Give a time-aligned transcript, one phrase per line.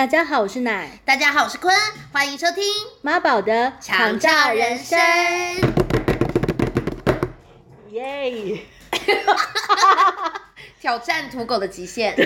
[0.00, 1.76] 大家好，我是奶大家好，我是坤，
[2.10, 2.64] 欢迎收听
[3.02, 4.98] 《妈宝的强照人生》。
[7.90, 8.62] 耶！
[10.80, 12.16] 挑战土狗的极限。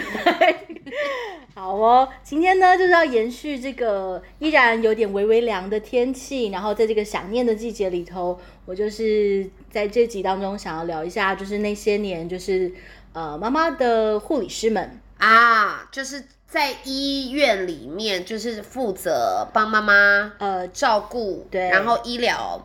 [1.52, 12.72] 好哦，今天呢就是要延续这个依然有点微微凉的天气，然后在这个想念的季节里头，我就是在这集当中想要聊一下，就是那些年就是
[13.12, 15.00] 呃妈妈的护理师们。
[15.18, 16.22] 啊，就是
[16.54, 21.68] 在医院里面，就是负责帮妈妈呃照顾，对。
[21.68, 22.64] 然后医疗，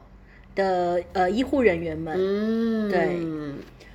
[0.53, 3.17] 的呃医护人员们，嗯，对。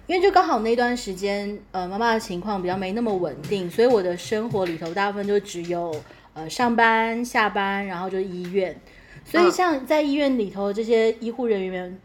[0.09, 5.95] 因为就刚好那段时间，呃，妈妈的情况比较没那么稳定，所以我的生活里头大部分就只有
[6.33, 8.77] 呃上班、下班，然后就医院。
[9.25, 9.53] 所以嗯。
[9.53, 11.97] 像在医院里头这些医护人员，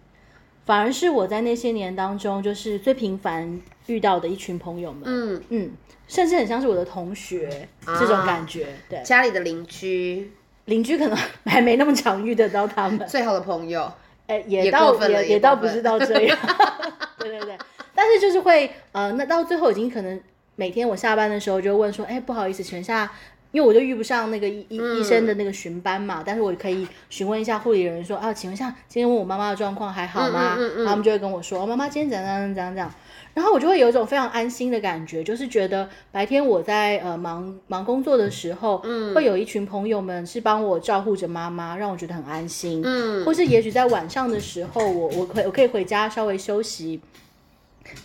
[0.66, 5.02] 反而是我在那些年当中就是最频繁遇到的一群朋友们。
[5.06, 5.72] 嗯，嗯，
[6.08, 8.68] 甚至很像是我的同学、这种感觉。
[8.88, 10.32] 对，家里的邻居，
[10.66, 13.08] 邻居可能还没那么常遇得到他们。
[13.08, 13.92] 最好的朋友，
[14.28, 16.38] 哎、也也到过分了也也也倒不是到这样，
[17.18, 17.58] 对对对，
[17.96, 20.22] 但是就是会呃，那到最后已经可能
[20.56, 23.12] 每天我下班的时候就问说，哎、不好意思，请问一下，
[23.52, 30.56] 因为我就遇不上那个医医、医生的那个巡班嘛，但是我可以询问一下护理人员说啊，请问一下，今天问我妈妈的状况还好吗？
[30.58, 32.94] 然后他们就会跟我说，哦妈妈今天怎样怎样怎样怎样。
[33.34, 47.00] 然后我就会有一种非常安心的感觉，就是觉得白天我在呃忙忙工作的时候，嗯，会有一群朋友们是帮我照顾着妈妈，让我觉得很安心，嗯，或是也许在晚上的时候，我我可以我可以回家稍微休息，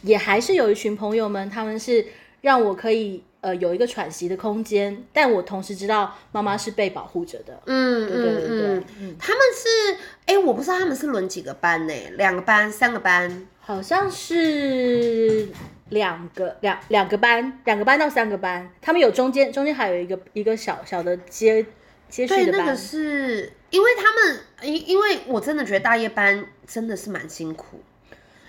[0.03, 2.07] 也还是有一群朋友们，他们是
[2.43, 7.61] 让我可以呃有一个喘息的空间，但我同时知道妈妈是被保护着的。
[7.67, 11.93] 嗯对对对对嗯，他们是，哎，我不知道他们是轮几个班呢？
[12.17, 15.47] 两个班，三个班，好像是
[15.91, 21.67] 两个两两个班，两个班到三个班，他们有中间中间还有一个一个小小的接
[22.09, 22.61] 接续对，的班。
[22.65, 27.79] 那个是因为他们，因因为我真的觉得大夜班真的是蛮辛苦。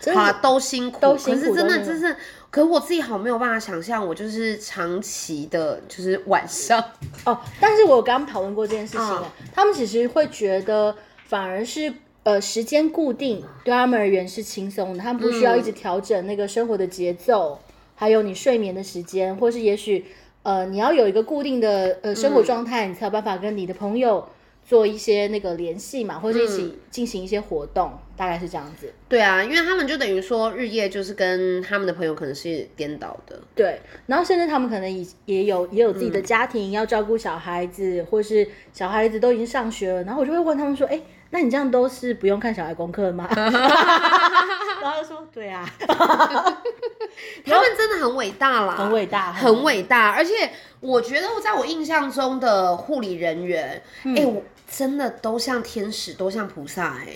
[0.05, 1.99] 真的好啦，都辛苦，都辛苦可是真的都辛苦。
[1.99, 2.15] 就是，
[2.51, 6.79] 可是我自己好没有办法想象，我就是长期的，就是晚上，
[7.25, 9.21] 哦，但是我刚刚讨论过这件事情
[9.51, 10.95] 他们其实会觉得
[11.27, 17.57] 反而是呃时间固定对他们而言是轻松的，他们不需要一直调整那个生活的节奏，
[17.95, 20.05] 还有你睡眠的时间，或是也许
[20.43, 24.23] 呃你要有一个固定的呃生活状态，你才有办法跟你的朋友
[24.67, 28.91] 做一些那个联系嘛，或者一起进行一些活动，大概是这样子。
[29.07, 40.99] 对啊，因为他们就等于说日夜就是跟他们的朋友可能是颠倒的，对，然后甚至他们可能也也有也有自己的家庭，要照顾小孩子，或是小孩子都已经上学了，然后我就会问他们说：“哎，
[41.29, 50.49] 那你这样都是不用看小孩功课吗？” 然后他就说：“对啊， 他们真的很伟大啦，很伟大，很伟大，而且
[50.79, 53.81] 我觉得我在我印象中的护理人员，
[54.15, 57.07] 哎、我真的都像天使，都像菩萨、哎，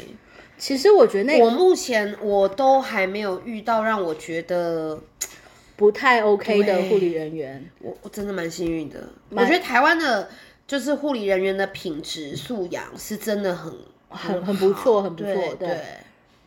[0.57, 4.99] 其实我觉得那我目前我都还没有遇到让我觉得
[5.75, 9.09] 不太 OK 的对护理人员，我我真的蛮幸运的。
[9.29, 10.29] 我觉得台湾的，
[10.67, 13.73] 就是护理人员的品质素养是真的很
[14.09, 15.77] 很很不错，很不错，对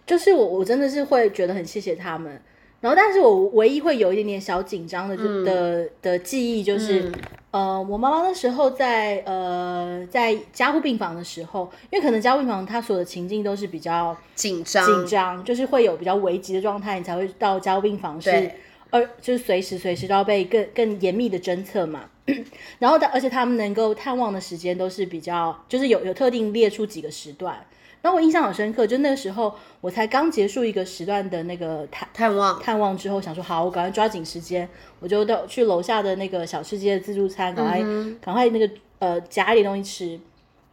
[0.06, 2.40] 就是我我真的是会觉得很谢谢他们。
[2.80, 7.10] 然后，但是我唯一会有一点点小紧张的就、的的记忆就是，
[7.52, 18.54] 呃，我妈妈那时候在呃在加护病房的时候，因为可能加护病房它所有的情境都是比较紧张紧张，就是会有比较危急的状态，你才会到加护病房是对，
[18.90, 22.04] 而就是随时随时都要被更更严密的侦测嘛。
[22.78, 27.58] 然后的，而且他们能够探望的时间都是比较，就是有有特定列出几个时段。
[28.02, 34.68] 然后我印象很深刻，就那个时候我才刚结束一个时段的那个探探望，探望之后，想说好，我赶快抓紧时间，
[34.98, 37.80] 我就到去楼下的那个小吃街的自助餐，赶快、
[38.20, 38.68] 赶快那个
[38.98, 40.20] 呃夹一点东西吃。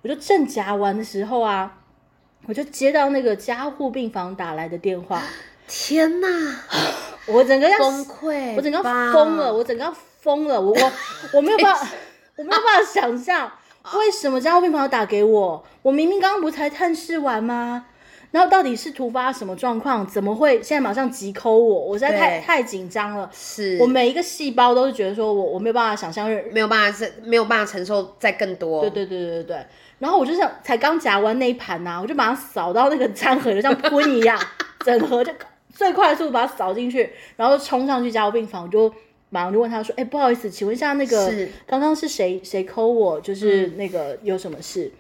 [0.02, 1.78] 我就正夹完的时候啊，
[2.48, 5.22] 我就接到那个加护病房打来的电话，
[5.68, 6.28] 天哪，
[7.28, 8.84] 我整个要崩溃，我整个要
[9.14, 10.92] 疯了，我整个要疯了，我我
[11.34, 11.88] 我没有办法，
[12.38, 13.52] 我没有办法想象
[13.98, 17.86] 为什么加护病房要打给我，我明明刚刚不才探视完吗？
[18.32, 20.06] 然后到底是突发什么状况？
[20.06, 21.86] 怎么会现在马上急抠我？
[21.88, 29.66] 我实在太太紧张了，是我每一个细胞都是觉得说我我没有办法想象任没有办法，没有办法承受再更多，对对对对对对。
[29.98, 34.40] 然后我就想，才刚夹完那一盘呐、我就马上扫到那个餐盒，就像喷一样，
[34.86, 35.34] 整盒就
[35.74, 38.94] 最快速把它扫进去，然后冲上去加护病房，我就
[39.30, 43.22] 马上就问他说：“哎、不好意思，请问一下那个是刚刚是谁谁扣我？
[43.22, 44.92] 就是那个有什么事？”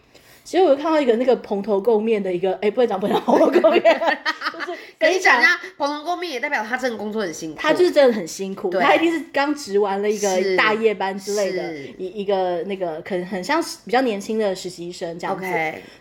[0.44, 3.84] 结果我就看到一个那个蓬头垢面的一个，哎，不会讲不能讲蓬头垢面，
[4.52, 7.58] 就是跟你讲一下，蓬头垢面也代表他真的工作很辛苦。
[7.60, 15.46] 他就是真的很辛苦，他一定是刚值完了一是个大夜班之类的，一一个那个可能很像比较年轻的实习生这样子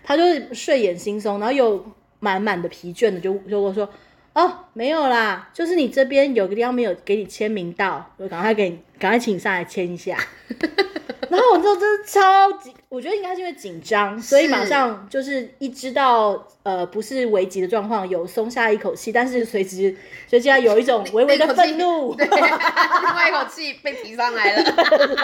[0.02, 1.84] 他就是睡眼惺忪，然后又
[2.20, 3.88] 满满的疲倦的就就跟我说。
[4.38, 10.16] 哦，没有啦，就是你这边有个地方没有给你签名到，我赶快给你，赶快请你上来签一下。
[11.28, 19.94] 然后我就真的超级，我觉得应该是因为紧张，所以马上就是一知道呃不是危急的状况，有松下一口气，但是随之
[20.28, 22.14] 随之有一种微微的愤怒。
[22.16, 24.72] 对，另外一口气被提上来了，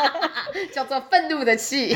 [0.75, 1.95] 叫做愤怒的气。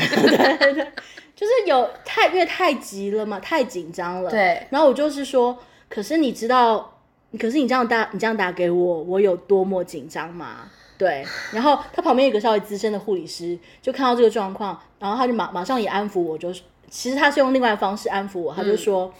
[1.35, 4.31] 就是有太因为太急了嘛，太紧张了。
[4.31, 5.57] 对然后我就是说，
[5.87, 6.98] 可是你知道，
[7.37, 10.69] 可是你这样打，你这样打给我，我有多么紧张吗？
[10.97, 11.25] 对。
[11.51, 19.13] 然后他旁边有个稍微资深的护理师，就看到这个状况，然后他就马马上也安抚我，就是其实他是用另外的方式安抚我，他就说。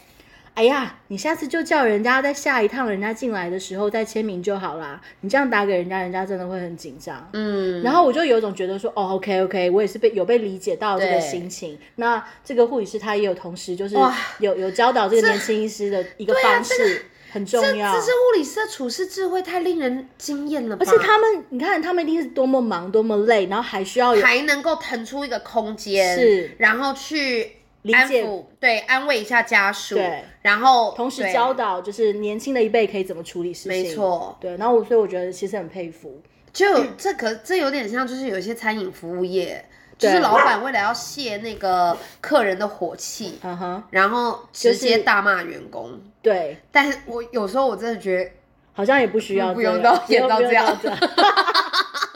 [0.56, 5.00] 哎呀，你下次就叫人家在下一趟人家进来的时候再签名就好啦。
[5.22, 7.30] 你这样打给人家，人家真的会很紧张。
[7.32, 11.80] 嗯，然后我就有一种觉得说，哦，OK OK，我也是被有被理解到这个心情。
[11.96, 13.96] 那这个护理师他也有同时就是
[14.40, 17.94] 有有教导这个年轻医师的一个方式，很重要。
[17.94, 20.86] 这是物理师的处事智慧太令人惊艳了吧？
[20.86, 27.52] 而且他们，你看他们一定是多么忙多么累，然后还需要有还能够腾出一个空间，是然后去
[27.94, 33.72] 安解抚，对，安慰一下家属，对，然后同时对教导就是年轻的一辈可以怎么处理事情。
[33.72, 34.58] 没错对。
[34.58, 36.22] 然后我所以我觉得其实很佩服。
[36.52, 39.64] 就这可这有点像，就是有一些餐饮服务业，
[40.00, 46.02] 就是老板为了要泄那个客人的火气，嗯哼，然后直接大骂员工。
[46.22, 48.32] 对，但是我有时候我真的觉得，
[48.74, 50.76] 好像也不需要不用到演到这样。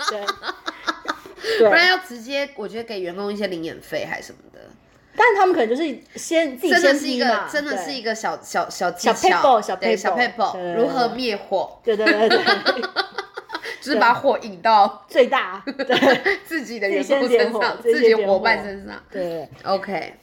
[0.09, 0.25] 对。
[1.59, 4.59] 不然，要直接，我觉得给员工一些零演费还是什么的，
[5.15, 5.83] 但他们可能就是
[6.15, 9.62] 先自己真的先是一个真的是一个小小小技巧。
[9.62, 10.74] 小对 paper，小对对。
[10.74, 12.41] 如何灭火，对对对对，
[13.83, 18.95] 就是把火引到最大，对 自己的员工身上，自己的伙伴身上。
[19.12, 19.47] 对。
[19.63, 20.13] OK，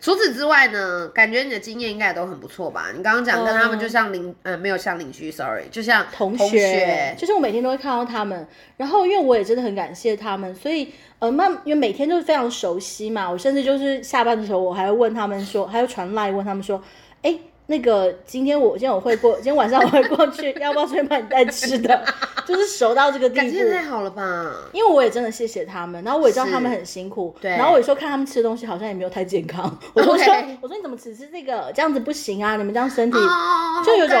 [0.00, 2.92] 除此之外呢，感觉你的经验应该也都很不错吧？
[2.96, 16.80] 你刚刚讲跟他们嗯就像邻，呃，没有像邻居，sorry，就像同学，学，就是我每天都会看到他们，然后因为我也真的很感谢他们，所以呃，那因为每天都是非常熟悉嘛，我甚至就是下班的时候，我还会问他们说，还会传赖问他们说，
[17.22, 17.36] 哎，
[17.70, 22.02] 那个今天我今天我会过， 今天晚上我会过去， 要不要顺便帮你带吃的？
[22.48, 23.70] 就是熟到这个地步感情。
[23.70, 24.54] 太好了吧？
[24.72, 30.18] 因为我也真的谢谢他们，然后我也知道他们很辛苦，对然后我有时候看他们吃的东西好像也没有太健康，我说我
[30.66, 31.70] 说你怎么只吃这个？
[31.74, 34.16] 这样子不行啊，你们这样身体哦，就有种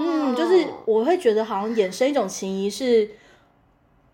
[0.00, 3.08] 嗯，就是我会觉得好像衍生一种情谊是，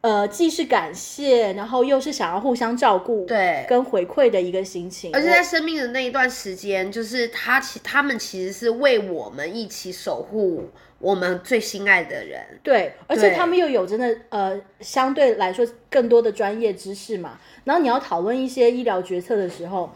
[0.06, 5.11] 呃，既是感谢，然后又是想要互相照顾，对跟回馈的一个心情。
[5.12, 10.70] 而且在生命的那一段时间，就是他其他们其实是为我们一起守护
[11.00, 12.41] 我们最心爱的人。
[12.62, 17.41] 对，而且他们又有真的呃相对来说更多的专业知识嘛。
[17.64, 19.91] 然后你要讨论一些医疗决策的时候，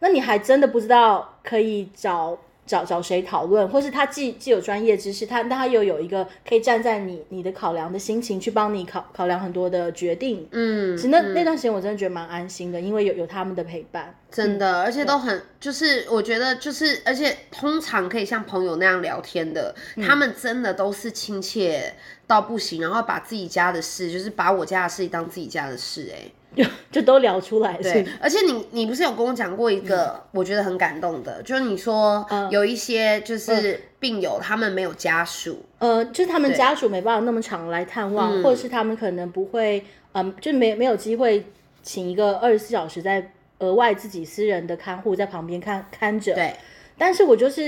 [0.00, 10.46] 那你还真的不知道可以找找找谁讨论，或是他既既有专业知识，他但他又有一个可以站在你你的考量的心情去帮你考考量很多的决定。
[10.52, 14.14] 嗯，其实那、那段时间我真的觉得蛮安心的，因为有有他们的陪伴。
[14.30, 21.92] 真的，而且都很，就是我觉得就是，而且通常可以像朋友那样聊天的，嗯他们真的都是亲切
[22.26, 32.50] 到不行，然后把自己家的事，就是把我家的事当自己家的事、哎，就 就都聊出来，对是，而且你你不是有跟我讲过一个我觉得很感动的，就是你说嗯。
[32.50, 38.42] 有一些就是病友他们没有家属，呃，就是他们家属没办法那么常来探望，嗯。
[38.42, 39.82] 或者是他们可能不会，
[40.12, 41.44] 嗯、就没没有机会
[41.82, 46.34] 请一个二十四小时在额外自己私人的看护在旁边看看着。
[46.34, 46.54] 对，
[46.98, 47.62] 但是我就是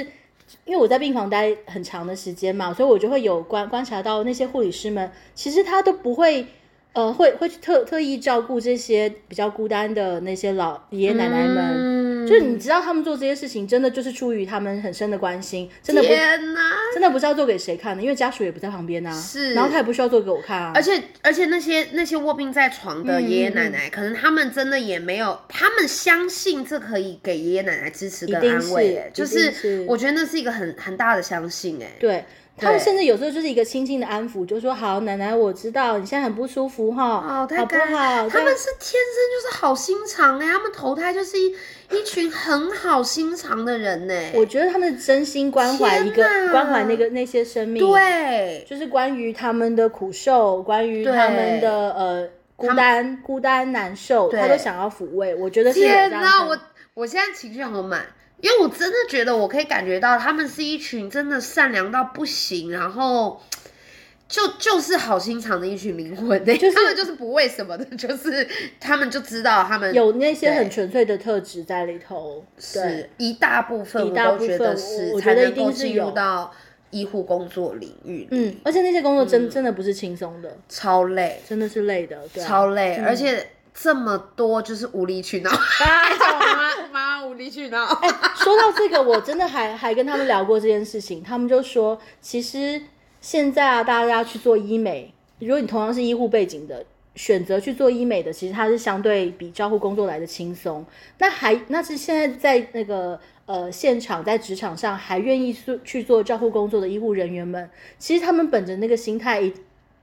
[0.66, 6.46] 因为我在病房待很长的时间嘛，所以我就会有观观察到那些护理师们，其实他都不会。
[6.94, 16.02] 呃，会会去特特意照顾这些比较孤单的那些老爷爷奶奶们，嗯就是你知道他们做这些事情，真的就是出于他们很深的关心，真的！
[16.94, 19.12] 真的不是要做给谁看的，因为家属也不在旁边啊。
[19.12, 20.72] 是然后他也不需要做给我看啊。
[20.74, 32.24] 而且而且那些那些卧病在床的嗯爷爷奶奶，可能他们真的也没有，他们相信这可以给爷爷奶奶支持跟安慰，就是我觉得那是一个很很大的相信，哎，对
[32.56, 38.28] 他们甚至有时候就是一个轻轻的安抚，就说好，奶奶，我知道你现在很不舒服哈，哦，太好不好？
[38.28, 41.52] 他们是天生就是好心肠哎，他们投胎就是一
[41.90, 44.14] 一群很好心肠的人呢。
[44.34, 55.34] 我觉得他们真心关怀一个关怀那个那些生命，，对，就是关于他们的苦受，关于他们的呃孤单孤单难受，他都想要抚慰。
[55.34, 56.56] 我觉得天哪，我
[56.94, 58.06] 我现在情绪好满，
[58.44, 63.40] 因为我真的觉得我可以感觉到他们是一群真的善良到不行，然后
[64.28, 68.46] 就就是好心肠的一群灵魂，对，就是他们就是不为什么的， 就是
[68.78, 72.44] 他们就知道他们有那些很纯粹的特质在里头。
[72.58, 76.52] 是，一大部分，我都觉得是才能够一定是进入有到
[76.90, 86.70] 医护工作领域，嗯，而且那些工作真、真的不是轻松的，超累，真的是累的，对啊、超累，而且这么多就是无理取闹， 叫我妈
[87.26, 87.86] 无理取闹。
[88.34, 92.82] 说到这个，我真的还 还跟他们聊过这件事情，他们就说，其实
[93.20, 100.84] 现在啊，大家去做医美，如果你同样是医护背景的，选择去做医美的，其实它是相对比照护工作来的轻松。
[101.18, 109.52] 那还那是现在在那个呃现场在职场上还愿意去去做照护工作的医护人员们，其实他们本着那个心态，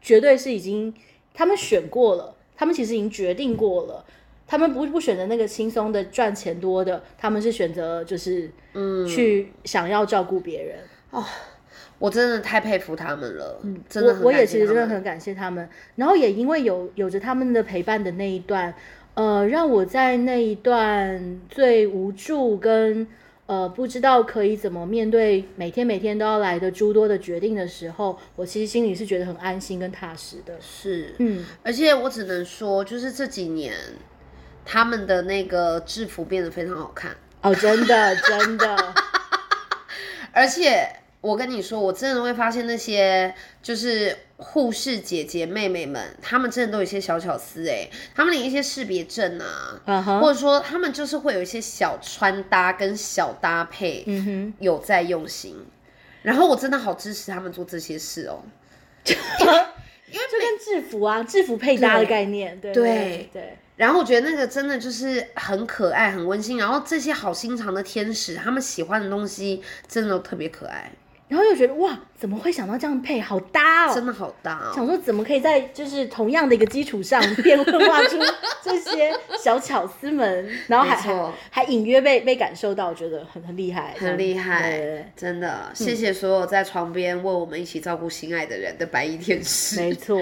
[0.02, 0.94] 绝对是已经
[1.34, 4.06] 他们选过了，他们其实已经决定过了。
[4.52, 10.80] 他们不不选择那个轻松的赚钱多的，他们是选择就是嗯去想要照顾别人
[11.12, 11.24] 哦。
[11.98, 18.74] 我真的太佩服他们了，嗯真的我我也其实真的很感谢他们，然后也因为有有着他们的陪伴的那一段，
[19.14, 23.08] 呃，让我在那一段最无助跟
[23.46, 30.56] 呃不知道可以怎么面对每天每天都要来的诸多的决定的时候，我其实心里是觉得很安心跟踏实的。
[30.60, 33.74] 是，嗯，而且我只能说，就是这几年
[34.66, 38.94] 他们的那个制服变得非常好看，哦，真的真的，
[40.32, 40.88] 而且
[41.22, 55.56] 我跟你说，我真的会发现那些就是护士姐姐妹妹们，她们真的都有一些小巧思哎，她们连一些识别证啊，嗯哼，或者说她们就是会有一些小穿搭跟小搭配，嗯哼，有在用心。
[56.24, 58.44] 然后我真的好支持他们做这些事哦。
[59.04, 59.16] 就
[60.40, 63.58] 跟制服啊，制服配搭的概念，对对对对。
[63.76, 66.58] 然后我觉得那个真的就是很可爱、很温馨。
[66.58, 70.92] 然后这些好心肠的天使，他们喜欢的东西真的都特别可爱，
[71.28, 73.96] 然后又觉得哇，怎么会想到这样配，好搭哦！
[73.96, 74.72] 真的好搭哦。
[74.76, 78.18] 想说怎么可以在就是同样的一个基础上变化出
[78.62, 89.80] 这些小巧思们，然后还还还隐约被被感受到，我觉得很很厉害，很厉害对，真的，谢谢所有在床边为我们一起照顾心爱的人的白衣天使。
[89.80, 90.20] 没错。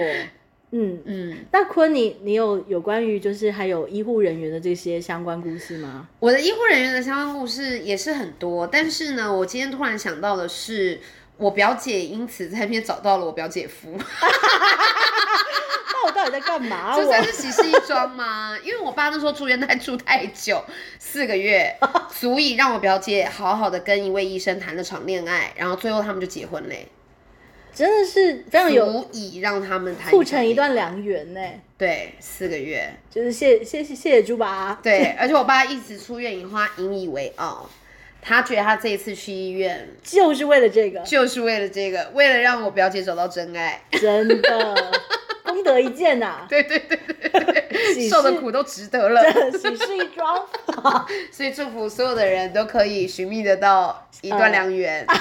[0.72, 6.08] 嗯，嗯，那坤你你有有关于就是还有医护人员的这些相关故事吗？
[6.20, 11.00] 我的医护人员的相关故事也是很多，但是呢，我今天突然想到的是，
[11.36, 13.96] 我表姐因此在那边找到了我表姐夫。
[15.92, 16.94] 那我到底在干嘛？
[16.96, 18.56] 我这算是喜事一桩吗？
[18.62, 20.64] 因为我爸那时候住院太住太久，
[21.00, 21.76] 四个月，
[22.08, 26.88] 足以让我表姐好好的跟一位医生谈了场恋爱，然后最后他们就结婚嘞，
[27.80, 31.40] 真的是非常有足以让他们谈促成一段良缘呢。
[31.78, 37.70] 对四个月，就是谢谢谢谢谢猪爸，对，而且我爸一直出院以后，他引以为傲，
[38.20, 43.82] 他觉得他这一次去医院就是为了这个，就是为了这个，为了让我表姐找到真爱。
[43.92, 44.76] 真的。
[45.42, 47.64] 功德一件呐、对对对对对，
[48.08, 49.20] 受的苦都值得了。
[49.50, 50.46] 喜事一桩。
[51.32, 55.12] 所以祝福所有的人都可以寻觅得到一段良缘，不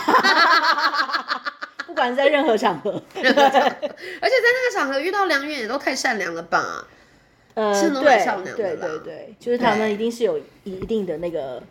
[1.99, 6.87] 管在 任何场合，而且在那个场合遇到梁远也都太善良了吧？
[7.55, 8.23] 呃，对
[8.55, 11.61] 对对对，就是他们一定是有一定的那个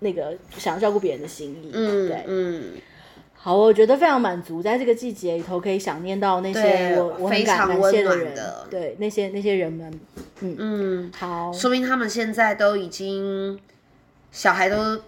[0.00, 1.70] 那个想要照顾别人的心意。
[1.72, 2.72] 嗯对，嗯，
[3.34, 10.00] 好，我觉得非常满足，在这个季节里头可以想念到那些我我很非感感常温暖谢人的，对那些那些人们，
[10.40, 13.58] 嗯，嗯，好，说明他们现在都已经
[14.30, 15.00] 小孩都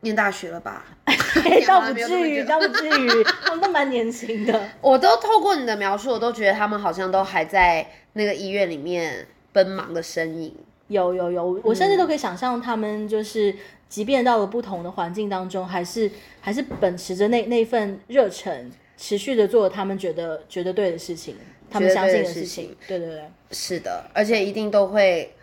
[0.00, 0.86] 念大学了吧？
[1.66, 4.68] 倒不至于，倒不至于，他们都蛮年轻的。
[4.80, 10.54] 我都透过你的描述，我都觉得他们好像都还在那个医院里面奔忙的身影。
[10.88, 13.52] 有有有，我甚至都可以想象他们就是，
[13.88, 16.08] 即便到了不同的环境当中，还是
[16.40, 21.36] 还是秉持着那那份热忱，持续的做他们觉得觉得对的事情，
[21.68, 22.76] 他们相信的事情情。
[22.86, 25.34] 对对对，是的，而且一定都会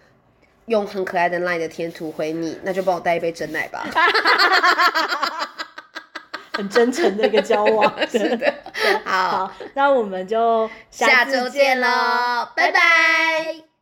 [0.68, 3.86] 用很可爱的 LINE 的贴图回你，那就帮我带一杯真奶吧。
[6.58, 7.92] 很真诚的一个交往。
[8.08, 8.54] 是的，
[9.04, 11.88] 好，好，那我们就下周见喽。
[11.88, 13.64] 喽，拜拜。